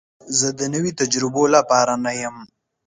زه 0.39 0.47
د 0.59 0.61
نوي 0.73 0.91
تجربو 1.01 1.43
لپاره 1.55 1.93
نه 2.05 2.11
یم. 2.21 2.37